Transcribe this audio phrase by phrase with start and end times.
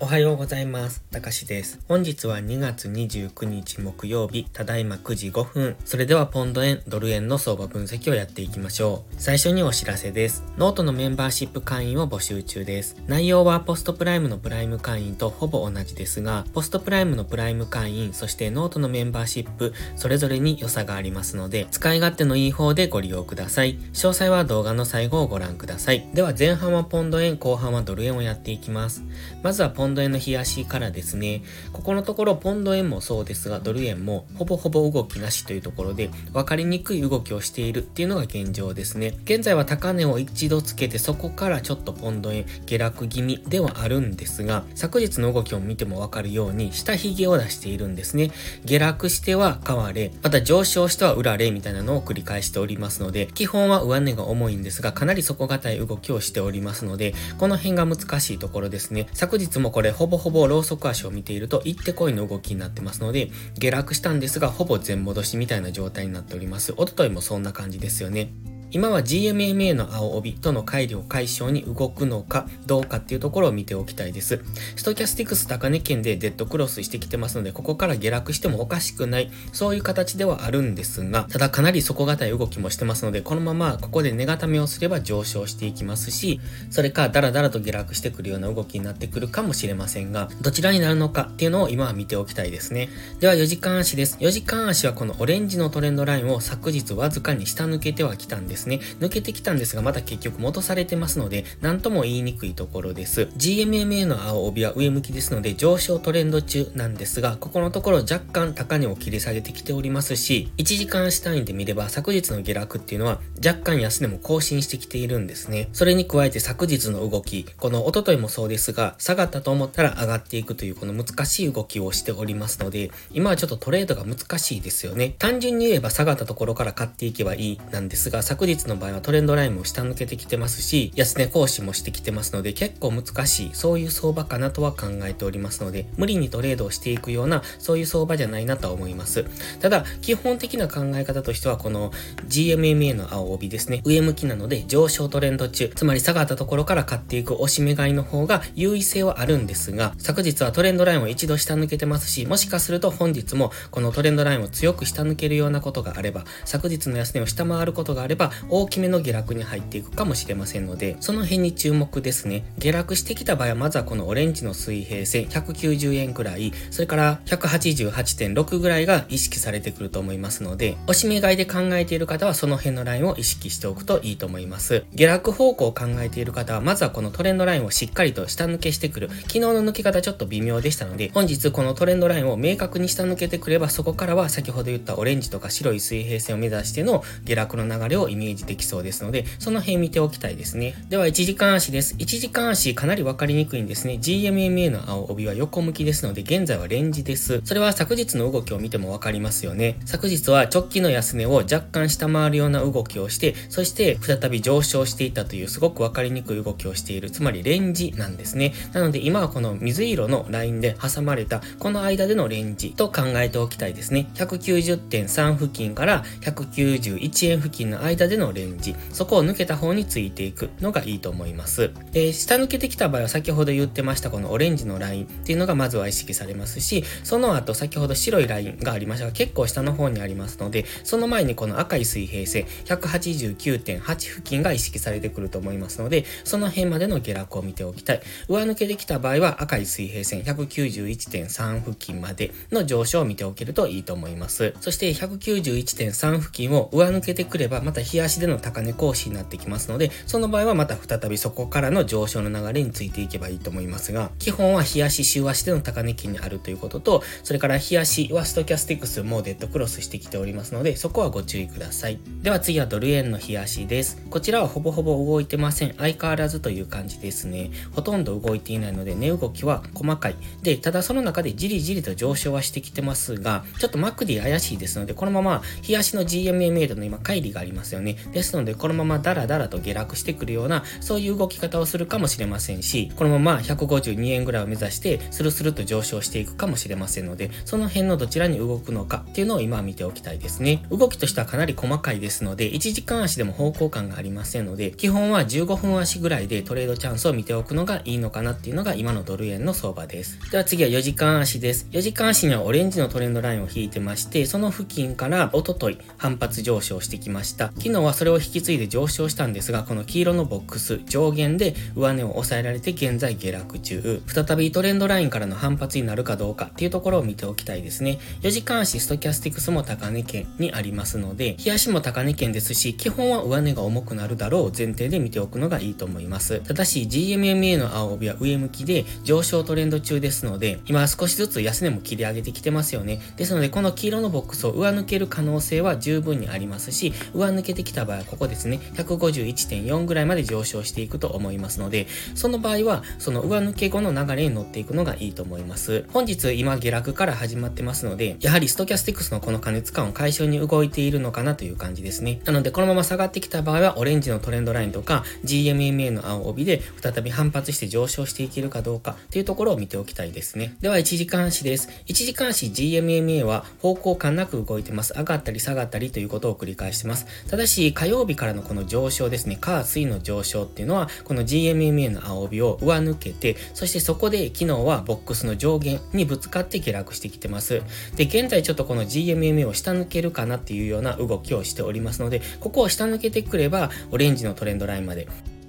[0.00, 1.02] おはようございます。
[1.10, 1.80] たかしです。
[1.88, 5.76] 本日は2月29日木曜日、ただいま9時5分。
[5.84, 9.14] それではポンド円、ドル円の相場分析をやっていきましょう。
[9.18, 10.44] 最初にお知らせです。
[10.56, 12.94] ノートのメンバーシップ会員を募集中です。
[13.08, 23.76] 内容は PostPrime のプライム会員とほぼ同じですが、 PostPrime のプライム会員、そしてノートのメンバーシップ、それぞれに良さがありますので、使い勝手のいい方でご利用ください。
[23.94, 26.08] 詳細は動画の最後をご覧ください。
[26.14, 29.02] では前半はポンド円、後半はドル円をやっていきます。
[29.42, 31.42] まずはポンド円の冷やしからですね、
[31.72, 39.14] ここのところポンド円もそうですが、ドル円もほぼほぼ動きなしというところで、分かりにくい動きをしているっていうのが現状ですね。
[39.24, 48.30] 現在は高値を一度つけて、そこからちょっとポンド円下落気味ではあるんですが、昨日の動きを見てもわかるように、下髭を出しているんですね。
[48.64, 59.08] 下落しては買われ、また上昇しては売られみたいなのを繰り返しておりますので、基本は上値が重いんですが、かなり底堅い動きをしておりますので、この辺が難しいところですね。
[59.12, 66.74] 昨日もこれほぼほぼローソク足を見ていると、行ってこいの動きになってますので、下落したんですが、ほぼ全戻しみたいな状態になっております。
[66.76, 68.32] おとといもそんな感じですよね。
[68.70, 74.42] 今は GMMA の青帯との改良解消に動くのかどうかっていうところを見ておきたいです。
[74.76, 92.90] ストキャスティクス高値圏でデッドクロスしてきてますので、ここから下落してもおかしくない、そういう形ではあるんですが、ただかなり底堅い動きもしてますので、このままここで値固めをすれば上昇していきますし、それかダラダラと下落してくるような動きになってくるかもしれませんが、どちらになるのかっていうのを今は見ておきたいですね。
[93.20, 94.18] では4時間足です。
[94.20, 98.80] 4時間足はこのオレンジのトレンドラインを昨日わずかに下抜けてはきたんですですね。
[99.00, 103.28] 抜けてきたんですが、また結局戻されてますので、何とも言いにくいところです。
[103.36, 115.68] GMMA の青帯は上向きですので、上昇トレンド中なんですが、ここのところ若干高値を切り下げてきておりますし、1時間足単位で見れば昨日の下落っていうのは若干安値も更新してきているんですね。
[115.72, 125.14] それに加えて昨日の動き、この一昨日もそうですが、下がったと思ったら上がっていくというこの難しい動きをしておりますので、今はちょっとトレードが難しいですよね。
[125.18, 139.26] 単純に言えば下がったところから買っていけばいいなんですが、昨日の場合はトレンドラインも下抜けてきてますし、安値更新もしてきてますので、結構難しい、そういう相場かなとは考えておりますので、無理にトレードをしていくような、そういう相場じゃないなとは思います。
[139.60, 141.92] ただ、基本的な考え方としては、この
[142.28, 162.44] GMMA の青帯ですね、上向きなので上昇トレンド中、つまり下がったところから買っていく押し目買いの方が優位性はあるんですが、昨日はトレンドラインを一度下抜けてますし、もしかすると本日もこのトレンドラインを強く下抜けるようなことがあれば、昨日の安値を下回ることがあれば、大きめの下落に入っていくかもしれませんので、その辺に注目ですね。
[162.58, 174.84] 下落してきた場合は、まずはこのオレンジの水平線、190円くらい、それから188.6ぐらいが意識されてくると思いますので、押し目買いで考えている方はその辺のラインを意識しておくといいと思います。
[174.94, 179.08] 下落方向を考えている方は、まずはこのトレンドラインをしっかりと下抜けしてくる。
[179.08, 190.74] 昨日の抜け方ちょっと微妙でしたので、本日このトレンドラインを明確に下抜けてくれば、そこからは先ほど言ったオレンジとか白い水平線を目指しての下落の流れをイメージメージできそうですので、その辺見ておきたいですね。
[190.88, 191.94] では、1時間足です。
[191.94, 193.98] 1時間足かなり分かりにくいんですね。
[194.00, 197.40] GMMA の青帯は横向きですので、現在はレンジです。
[197.44, 199.78] それは昨日の動きを見ても分かりますよね。
[199.86, 207.10] 昨日は直帰の安値を若干下回るような動きをして、そして再び上昇していたというすごく分かりにくい動きをしている。
[207.10, 208.52] つまりレンジなんですね。
[208.72, 214.08] なので今はこの水色のラインで挟まれたこの間でのレンジと考えておきたいですね。
[214.14, 218.76] 190.3付近から191円付近の間でのレンジ。
[218.92, 221.70] そこを抜けた方についていくのがいいと思います。
[221.92, 238.00] で、下抜けてきた場合は先ほど言ってましたこのオレンジのラインっていうのがまずは意識されますし、その後先ほど白いラインがありましたが結構下の方にありますので、その前にこの赤い水平線189.8付近が意識されてくると思いますので、その辺までの下落を見ておきたい。
[238.28, 244.54] 上抜けてきた場合は赤い水平線191.3付近までの上昇を見ておけるといいと思います。
[244.60, 261.98] そして191.3付近を上抜けてくればまた冷日足での高値更新になってきますので、その場合はまた再びそこからの上昇の流れについていけばいいと思いますが、基本は日足、週足での高値期にあるということと、それから日足はストキャスティクスもデッドクロスしてきておりますので、そこはご注意ください。
[262.22, 264.00] では次はドル円の日足です。
[264.10, 265.74] こちらはほぼほぼ動いてません。
[265.76, 267.50] 相変わらずという感じですね。
[267.72, 270.16] ほとんど動いていないので、値動きは細かい。
[270.42, 277.87] で、ただその中でじりじりと上昇はしてきてますが、ちょっとマックディ怪しいですので、このまま日足の GMA メイドの今、乖離がありますよね。
[277.88, 277.96] ね。
[278.12, 290.64] ですので、このままダラダラと下落してくるような、そういう動き方をするかもしれませんし、このまま152円ぐらいを目指して、スルスルと上昇していくかもしれませんので、その辺のどちらに動くのかっていうのを今見ておきたいですね。
[290.70, 300.18] 動きとしてはかなり細かいですので、1時間足でも方向感がありませんので、基本は15分足ぐらいでトレードチャンスを見ておくのがいいのかなっていうのが今のドル円の相場です。
[300.30, 301.66] では次は4時間足です。
[301.70, 307.46] 4時間足にはオレンジのトレンドラインを引いてまして、その付近からおととい反発上昇してきました。
[307.58, 314.02] 昨日はそれを引き継いで上昇したんですが、この黄色のボックス上限で上値を抑えられて現在下落中。
[314.06, 317.98] 再びトレンドラインからの反発になるかどうかっていうところを見ておきたいですね。
[318.22, 326.40] 4時間足ストキャスティクスも高値圏にありますので、日足も高値圏ですし、基本は上値が重くなるだろう前提で見ておくのがいいと思います。
[326.40, 333.00] ただし GMMA の青帯は上向きで上昇トレンド中ですので、今少しずつ安値も切り上げてきてますよね。
[333.16, 345.84] ですので、この黄色のボックスを上抜ける可能性は十分にありますし、上抜けてきた場合はここですね、151.4ぐらいまで上昇していくと思いますので、その場合は、その上抜け後の流れに乗っていくのがいいと思います。
[345.92, 352.20] 本日今下落から始まってますので、やはりストキャスティクスのこの加熱感を解消に動いているのかなという感じですね。
[352.24, 360.56] なので、このまま下がってきた場合は、オレンジのトレンドラインとか、GMMA の青帯で再び反発して上昇していけるかどうかというところを見ておきたいですね。
[360.60, 361.68] では、1時間足です。
[361.86, 364.94] 1時間足 GMMA は方向感なく動いてます。
[364.96, 367.06] 上がったり下がったりということを繰り返してます。
[367.28, 377.62] ただし、火曜日からのこの上昇ですね、火水の上昇っていうのは、この GMMA の青帯を上抜けて、そしてそこで昨日はボックスの上限にぶつかって下落してきてます。
[377.96, 385.08] で、現在ちょっとこの GMMA を下抜けるかなっていうような動きをしておりますので、ここを下抜けてくれば、オレンジのトレンドラインまで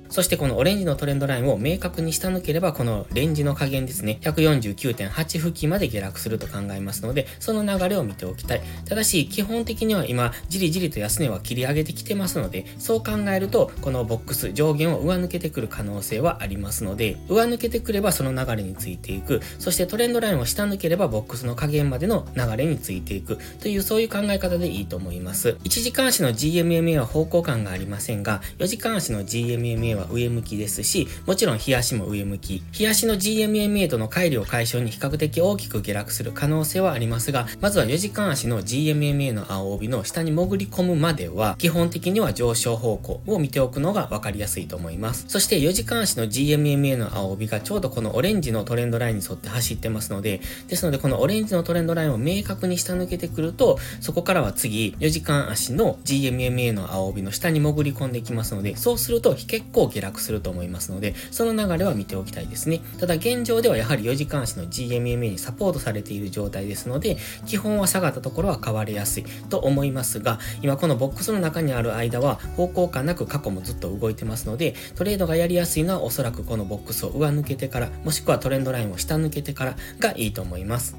[0.10, 8.62] そしてこのオレンジのトレンドラインを明確に下抜ければ、このレンジの加減ですね、149.8付近まで下落すると考えますので、その流れを見ておきたい。
[8.86, 19.42] ただし、基本的には今、じりじりと安値は切り上げてきてますので、そう考えると、このボックス上限を上抜けてくる可能性はありますので、上抜けてくればその流れについていく。
[19.60, 23.38] そしてトレンドラインを下抜ければ、ボックスの加減までの流れについていく。
[23.60, 25.58] という、そういう考え方でいいと思います。
[25.64, 32.64] 1時間足の GMMA は方向感がありませんが、4時間足の GMMA はは上向きですし、もちろん日足も上向き。
[32.72, 45.26] 日足の GMMA との乖離を解消に比較的大きく下落する可能性はありますが、まずは4時間足の GMMA の青帯の下に潜り込むまでは、基本的には上昇方向を見ておくのが分かりやすいと思います。
[45.28, 62.82] そして4時間足の GMMA の青帯がちょうどこのオレンジのトレンドラインに沿って走ってますので、ですのでこのオレンジのトレンドラインを明確に下抜けてくると、そこからは次、4時間足の GMMA の青帯の下に潜り込んでいきますので、そうすると結構下落すると思いますので、その流れは見ておきたいですね。
[63.00, 80.96] ただ現状ではやはり4時間足の GMMA にサポートされている状態ですので、基本は下がったところは買われやすいと思いますが、今このボックスの中にある間は方向感なく過去もずっと動いてますので、トレードがやりやすいのはおそらくこのボックスを上抜けてから、もしくはトレンドラインを下抜けてからがいいと思います。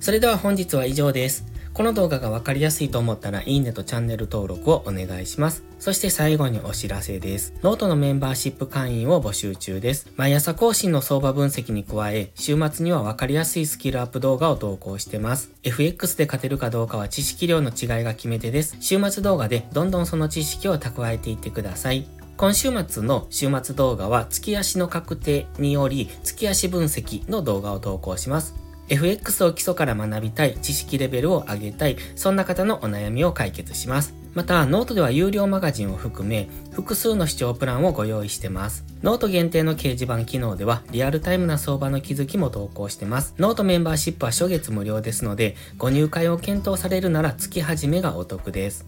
[0.00, 1.53] それでは本日は以上です。
[1.74, 5.64] この動画がわかりやすいと思ったらいいねとチャンネル登録をお願いします。
[5.80, 7.52] そして最後にお知らせです。
[7.64, 10.08] ノートのメンバーシップ会員を募集中です。
[10.14, 15.50] 毎朝更新の相場分析に加え、週末にはわかりやすいスキルアップ動画を投稿してます。
[15.64, 18.76] FX で勝てるかどうかは知識量の違いが決め手です。
[18.78, 22.06] 週末動画でどんどんその知識を蓄えていってください。
[22.36, 28.63] 今週末の週末動画は月足の確定により月足分析の動画を投稿します。
[28.88, 34.14] FX を基礎から学びたい、知識レベルを上げたい、そんな方のお悩みを解決します。
[34.34, 38.84] また、ノートでは有料マガジンを含め、複数の視聴プランをご用意してます。
[39.02, 43.34] ノート限定の掲示板機能では、リアルタイムな相場の気づきも投稿してます。
[43.38, 48.84] ノートメンバーシップは初月無料ですので、ご入会を検討されるなら月始めがお得です。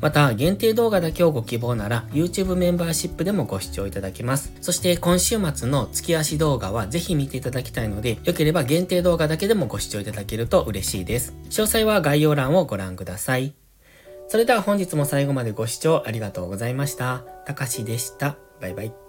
[0.00, 4.52] また、限定動画だけをご希望なら、YouTube メンバーシップでもご視聴いただけます。
[4.60, 11.34] そして、今週末の月足動画はぜひ見ていただきたいので、良ければ限定動画だけでもご視聴いただけると嬉しいです。
[11.50, 13.54] 詳細は概要欄をご覧ください。
[14.28, 17.24] それでは本日も最後までご視聴ありがとうございました。
[17.46, 18.36] たかしでした。
[18.60, 18.99] バイバイ。